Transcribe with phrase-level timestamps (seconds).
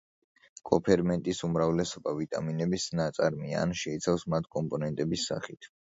[0.69, 5.71] კოფერმენტის უმრავლესობა ვიტამინების ნაწარმია ან შეიცავს მათ კომპონენტების სახით.